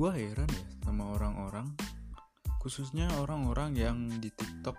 [0.00, 1.76] gue heran ya sama orang-orang
[2.56, 4.72] khususnya orang-orang yang di TikTok.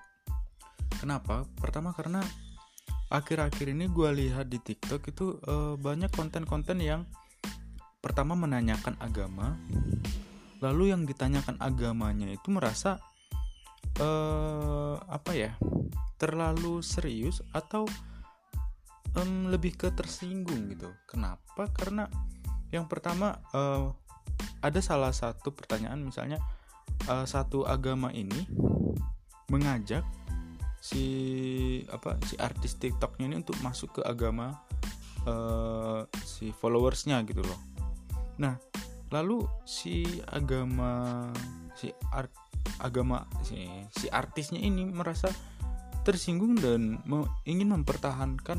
[0.97, 1.45] Kenapa?
[1.61, 2.25] Pertama karena
[3.13, 7.05] akhir-akhir ini gue lihat di TikTok itu uh, banyak konten-konten yang
[8.01, 9.61] pertama menanyakan agama
[10.57, 12.97] lalu yang ditanyakan agamanya itu merasa
[14.01, 15.53] uh, apa ya
[16.17, 17.85] terlalu serius atau
[19.21, 20.89] um, lebih ke tersinggung gitu.
[21.05, 21.69] Kenapa?
[21.77, 22.09] Karena
[22.73, 23.93] yang pertama uh,
[24.61, 26.37] ada salah satu pertanyaan misalnya
[27.09, 28.45] uh, satu agama ini
[29.49, 30.05] mengajak
[30.81, 31.05] si
[31.93, 34.57] apa si artis TikToknya ini untuk masuk ke agama
[35.29, 37.59] uh, si followersnya gitu loh.
[38.41, 38.57] Nah
[39.11, 41.29] lalu si agama
[41.77, 42.31] si art
[42.81, 45.29] agama si si artisnya ini merasa
[46.01, 46.97] tersinggung dan
[47.45, 48.57] ingin mempertahankan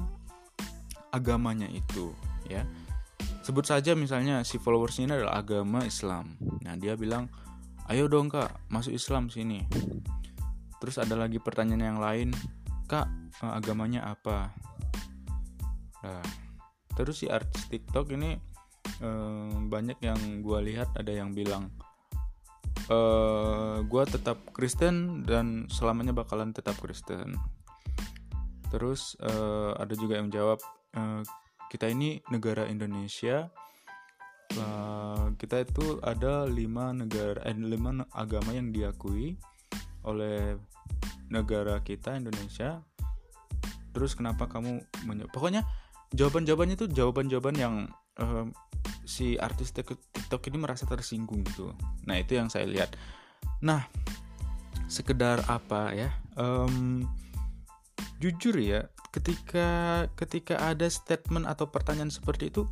[1.11, 2.15] agamanya itu
[2.47, 2.63] ya
[3.43, 6.39] sebut saja misalnya si followersnya ini adalah agama Islam.
[6.63, 7.27] Nah dia bilang
[7.91, 9.67] ayo dong kak masuk Islam sini.
[10.79, 12.29] Terus ada lagi pertanyaan yang lain
[12.87, 13.07] kak
[13.43, 14.55] eh, agamanya apa?
[16.07, 16.25] Nah
[16.95, 18.39] terus si artis TikTok ini
[19.03, 21.75] eh, banyak yang gue lihat ada yang bilang
[22.87, 27.35] eh, gue tetap Kristen dan selamanya bakalan tetap Kristen.
[28.71, 30.63] Terus eh, ada juga yang jawab
[31.73, 33.49] kita ini negara Indonesia
[34.61, 39.41] uh, kita itu ada lima negara eh, lima agama yang diakui
[40.05, 40.59] oleh
[41.33, 42.85] negara kita Indonesia.
[43.93, 44.85] Terus kenapa kamu
[45.33, 45.65] pokoknya
[46.13, 47.75] jawaban-jawabannya itu jawaban-jawaban yang
[48.21, 48.45] uh,
[49.09, 51.73] si artis TikTok ini merasa tersinggung gitu.
[52.05, 52.93] Nah itu yang saya lihat.
[53.65, 53.89] Nah
[54.89, 56.13] sekedar apa ya?
[56.37, 57.09] Um,
[58.23, 59.67] jujur ya ketika
[60.15, 62.71] ketika ada statement atau pertanyaan seperti itu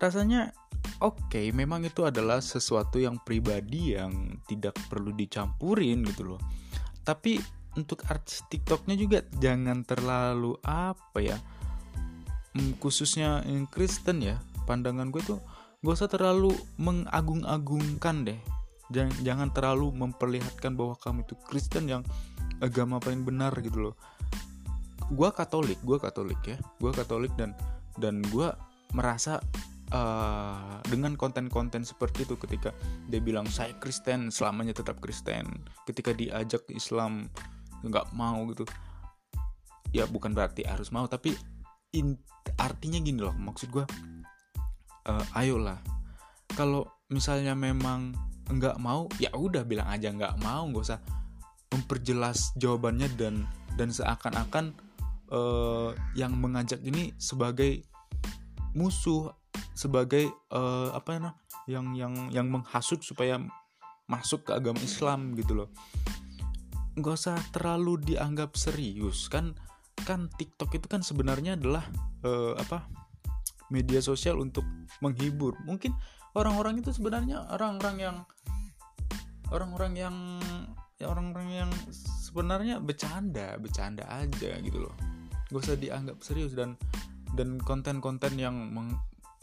[0.00, 0.56] rasanya
[1.04, 6.40] oke okay, memang itu adalah sesuatu yang pribadi yang tidak perlu dicampurin gitu loh.
[7.06, 7.38] Tapi
[7.76, 11.36] untuk artis TikToknya juga jangan terlalu apa ya
[12.56, 15.38] hmm, khususnya yang Kristen ya pandangan gue tuh
[15.84, 18.40] gak usah terlalu mengagung-agungkan deh.
[18.90, 22.02] Jangan jangan terlalu memperlihatkan bahwa kamu itu Kristen yang
[22.58, 23.94] agama paling benar gitu loh
[25.12, 26.58] gue Katolik gue Katolik ya.
[26.82, 27.54] Gue Katolik dan
[27.96, 28.50] dan gue
[28.94, 29.38] merasa
[29.94, 32.70] uh, dengan konten-konten seperti itu ketika
[33.06, 35.46] dia bilang saya Kristen selamanya tetap Kristen.
[35.86, 37.30] Ketika diajak Islam
[37.86, 38.66] nggak mau gitu.
[39.94, 41.32] Ya bukan berarti harus mau tapi
[41.94, 42.18] in,
[42.58, 43.86] artinya gini loh maksud gue
[45.06, 45.78] uh, ayolah.
[46.58, 48.14] Kalau misalnya memang
[48.46, 51.00] nggak mau ya udah bilang aja nggak mau nggak usah
[51.74, 53.42] memperjelas jawabannya dan
[53.74, 54.70] dan seakan-akan
[55.30, 57.86] uh, yang mengajak ini sebagai
[58.76, 59.32] musuh
[59.76, 61.20] sebagai uh, apa ya
[61.68, 63.40] yang yang yang menghasut supaya
[64.06, 65.68] masuk ke agama Islam gitu loh.
[66.96, 69.28] Nggak usah terlalu dianggap serius.
[69.28, 69.52] Kan
[70.04, 71.84] kan TikTok itu kan sebenarnya adalah
[72.24, 72.88] uh, apa
[73.68, 74.64] media sosial untuk
[75.04, 75.58] menghibur.
[75.66, 75.92] Mungkin
[76.36, 78.16] orang-orang itu sebenarnya orang-orang yang
[79.50, 80.16] orang-orang yang
[80.96, 85.15] ya orang-orang yang sebenarnya bercanda bercanda aja gitu loh
[85.50, 86.74] gak usah dianggap serius dan
[87.36, 88.96] dan konten-konten yang meng,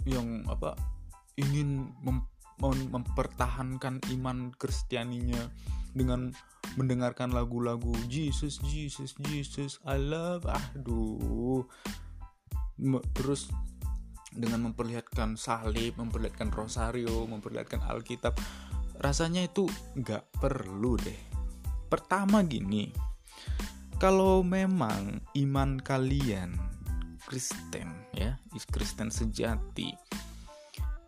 [0.04, 0.76] yang apa
[1.38, 2.26] ingin mem,
[2.64, 5.50] mempertahankan iman Kristianinya
[5.94, 6.34] dengan
[6.80, 11.66] mendengarkan lagu-lagu Jesus Jesus Jesus I love aduh.
[13.14, 13.52] Terus
[14.34, 18.34] dengan memperlihatkan salib memperlihatkan rosario memperlihatkan Alkitab
[18.98, 21.20] rasanya itu nggak perlu deh.
[21.86, 23.13] Pertama gini
[24.04, 26.60] kalau memang iman kalian
[27.24, 28.36] Kristen ya
[28.68, 29.96] Kristen sejati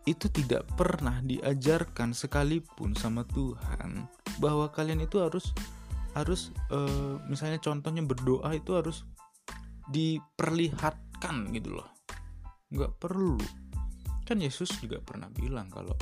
[0.08, 4.08] itu tidak pernah diajarkan sekalipun sama Tuhan
[4.40, 5.52] bahwa kalian itu harus
[6.16, 9.04] harus uh, misalnya contohnya berdoa itu harus
[9.92, 11.92] diperlihatkan gitu loh.
[12.72, 13.36] Nggak perlu.
[14.24, 15.92] Kan Yesus juga pernah bilang kalau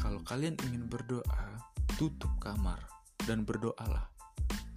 [0.00, 1.60] kalau kalian ingin berdoa
[2.00, 2.80] tutup kamar
[3.28, 4.13] dan berdoalah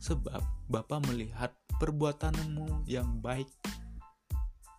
[0.07, 0.39] sebab
[0.71, 1.51] Bapa melihat
[1.83, 3.51] perbuatanmu yang baik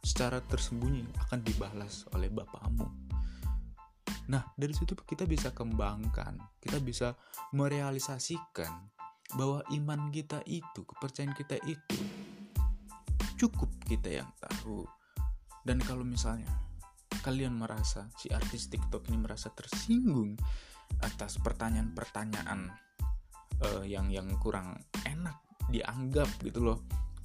[0.00, 2.88] secara tersembunyi akan dibalas oleh Bapamu.
[4.32, 7.12] Nah, dari situ kita bisa kembangkan, kita bisa
[7.52, 8.72] merealisasikan
[9.36, 12.00] bahwa iman kita itu, kepercayaan kita itu
[13.36, 14.88] cukup kita yang tahu.
[15.60, 16.48] Dan kalau misalnya
[17.20, 20.40] kalian merasa si artis TikTok ini merasa tersinggung
[21.04, 22.72] atas pertanyaan-pertanyaan
[23.64, 24.80] uh, yang yang kurang
[25.68, 26.78] dianggap gitu loh.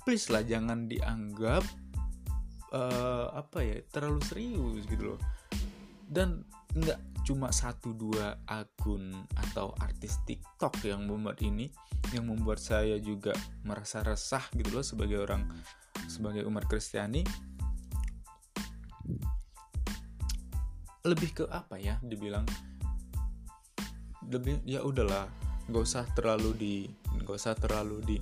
[0.04, 1.64] Please lah jangan dianggap
[2.76, 5.20] uh, apa ya terlalu serius gitu loh.
[6.04, 6.44] Dan
[6.74, 11.72] nggak cuma satu dua akun atau artis TikTok yang membuat ini
[12.12, 13.32] yang membuat saya juga
[13.64, 15.48] merasa resah gitu loh sebagai orang
[16.12, 17.24] sebagai umat Kristiani.
[21.04, 22.48] Lebih ke apa ya dibilang?
[24.28, 26.76] Lebih ya udahlah nggak usah terlalu di
[27.24, 28.18] nggak usah terlalu di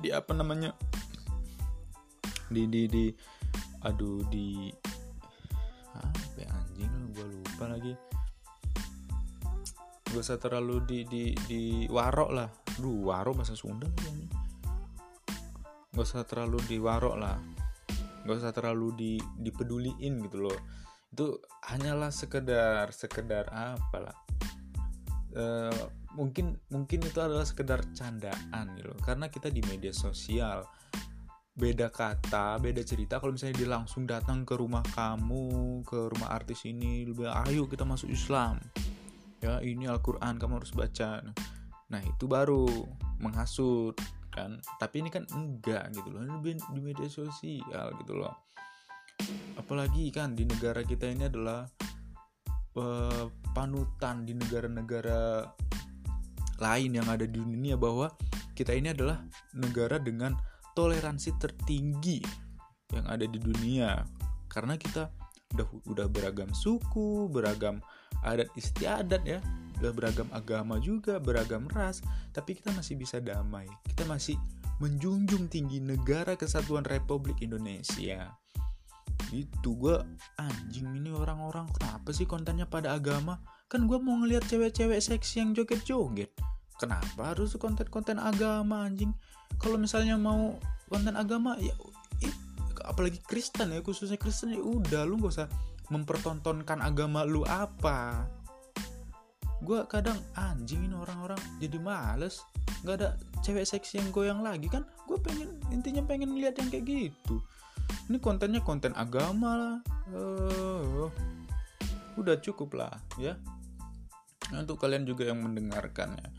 [0.00, 0.74] di apa namanya?
[2.46, 3.06] Di di di
[3.82, 4.70] aduh di
[5.96, 7.94] apa ya, anjing gue lupa lagi.
[10.06, 12.48] Gak usah terlalu di di di warok lah.
[12.78, 14.46] Duh warok bahasa Sunda lagi
[15.96, 17.40] gak usah terlalu di warok lah.
[18.28, 20.58] Gak usah terlalu di dipeduliin gitu loh.
[21.08, 21.40] Itu
[21.72, 24.12] hanyalah sekedar sekedar apalah
[25.32, 25.44] e,
[26.16, 30.64] mungkin mungkin itu adalah sekedar candaan gitu karena kita di media sosial
[31.56, 36.68] beda kata, beda cerita kalau misalnya dia langsung datang ke rumah kamu, ke rumah artis
[36.68, 38.60] ini, lebih ayo kita masuk Islam.
[39.40, 41.24] Ya, ini Al-Qur'an kamu harus baca.
[41.88, 42.68] Nah, itu baru
[43.24, 43.96] menghasut
[44.28, 44.60] kan.
[44.76, 46.20] Tapi ini kan enggak gitu loh.
[46.28, 48.36] Ini di media sosial gitu loh.
[49.56, 51.64] Apalagi kan di negara kita ini adalah
[53.56, 55.48] panutan di negara-negara
[56.60, 58.12] lain yang ada di dunia bahwa
[58.56, 59.20] kita ini adalah
[59.56, 60.36] negara dengan
[60.76, 62.20] toleransi tertinggi
[62.92, 64.04] yang ada di dunia
[64.48, 65.12] karena kita
[65.54, 67.78] udah udah beragam suku, beragam
[68.24, 69.38] adat istiadat ya,
[69.78, 73.68] udah beragam agama juga, beragam ras, tapi kita masih bisa damai.
[73.86, 74.34] Kita masih
[74.80, 78.36] menjunjung tinggi negara kesatuan Republik Indonesia.
[79.34, 79.96] Itu gue
[80.38, 83.38] anjing ini orang-orang kenapa sih kontennya pada agama?
[83.66, 86.30] Kan gue mau ngeliat cewek-cewek seksi yang joget-joget.
[86.76, 89.10] Kenapa harus konten-konten agama anjing?
[89.56, 90.58] kalau misalnya mau
[90.90, 91.72] konten agama ya
[92.86, 95.48] apalagi Kristen ya khususnya Kristen ya udah lu gak usah
[95.90, 98.26] mempertontonkan agama lu apa
[99.64, 102.44] gue kadang anjing ini orang-orang jadi males
[102.84, 103.08] nggak ada
[103.40, 107.40] cewek seksi yang goyang lagi kan gue pengen intinya pengen lihat yang kayak gitu
[108.08, 109.76] ini kontennya konten agama lah.
[110.12, 111.10] Uh,
[112.16, 113.36] udah cukup lah ya.
[114.54, 116.30] Untuk kalian juga yang mendengarkannya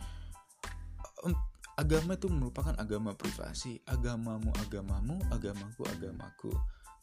[1.78, 3.80] agama itu merupakan agama privasi.
[3.86, 6.52] Agamamu agamamu agamaku agamaku.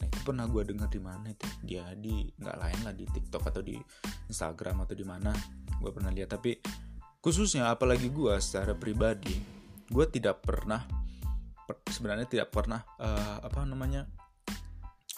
[0.02, 1.46] Nah itu pernah gue dengar di mana itu?
[1.62, 3.78] Dia di nggak lain lah di TikTok atau di
[4.26, 5.30] Instagram atau di mana.
[5.78, 6.58] Gue pernah lihat tapi
[7.22, 9.32] khususnya apalagi gue secara pribadi
[9.88, 10.84] gue tidak pernah
[11.64, 14.04] per, sebenarnya tidak pernah uh, apa namanya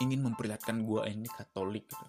[0.02, 2.06] ingin memperlihatkan gue ini Katolik gitu.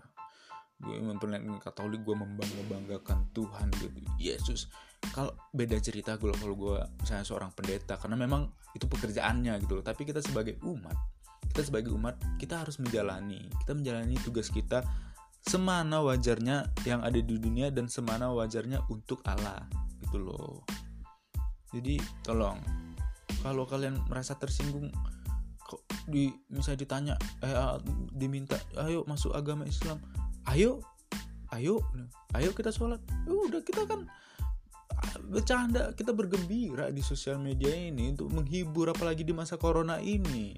[0.77, 4.01] Gue memperlihatkan Katolik gue membangga banggakan Tuhan gitu.
[4.17, 4.67] Yesus
[5.13, 9.85] kalau beda cerita gue kalau gue misalnya seorang pendeta karena memang itu pekerjaannya gitu loh.
[9.85, 10.97] Tapi kita sebagai umat
[11.53, 13.49] kita sebagai umat kita harus menjalani.
[13.63, 14.83] Kita menjalani tugas kita
[15.47, 19.63] semana wajarnya yang ada di dunia dan semana wajarnya untuk Allah
[20.03, 20.67] gitu loh.
[21.71, 22.59] Jadi tolong
[23.41, 24.91] kalau kalian merasa tersinggung
[26.07, 27.75] di misalnya ditanya eh
[28.15, 29.99] diminta ayo masuk agama Islam.
[30.47, 30.79] Ayo
[31.51, 31.83] ayo
[32.33, 33.03] ayo kita sholat.
[33.27, 34.07] Ya udah kita kan
[35.27, 40.55] bercanda kita bergembira di sosial media ini untuk menghibur apalagi di masa corona ini.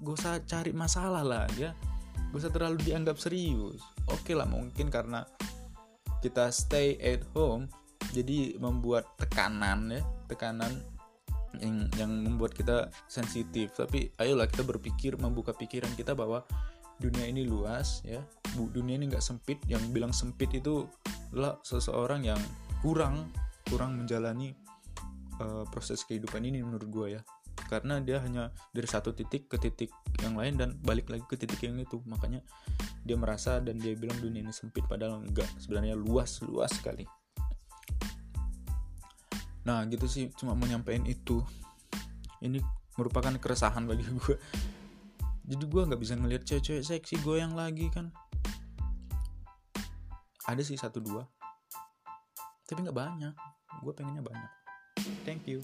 [0.00, 1.74] Gak usah cari masalah lah ya.
[2.30, 3.82] Gak usah terlalu dianggap serius.
[4.06, 5.26] Oke lah mungkin karena
[6.20, 7.66] kita stay at home
[8.12, 10.84] jadi membuat tekanan ya tekanan
[11.58, 13.74] yang yang membuat kita sensitif.
[13.74, 16.46] Tapi ayolah kita berpikir membuka pikiran kita bahwa
[17.02, 18.22] dunia ini luas ya.
[18.54, 19.58] Dunia ini nggak sempit.
[19.66, 20.86] Yang bilang sempit itu
[21.34, 22.40] adalah seseorang yang
[22.84, 23.30] kurang
[23.66, 24.54] kurang menjalani
[25.38, 27.22] uh, proses kehidupan ini menurut gue ya.
[27.70, 29.90] Karena dia hanya dari satu titik ke titik
[30.22, 32.02] yang lain dan balik lagi ke titik yang itu.
[32.06, 32.42] Makanya
[33.02, 37.08] dia merasa dan dia bilang dunia ini sempit padahal enggak sebenarnya luas luas sekali
[39.60, 41.44] nah gitu sih cuma mau nyampein itu.
[42.40, 42.60] Ini
[42.96, 44.36] merupakan keresahan bagi gue
[45.50, 48.14] jadi gue nggak bisa ngelihat cewek-cewek seksi goyang lagi kan?
[50.46, 51.26] Ada sih satu dua.
[52.70, 53.34] Tapi nggak banyak.
[53.82, 54.50] Gue pengennya banyak.
[55.26, 55.58] Thank you